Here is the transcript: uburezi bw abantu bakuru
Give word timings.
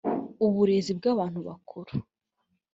uburezi 0.45 0.91
bw 0.97 1.03
abantu 1.13 1.39
bakuru 1.47 1.91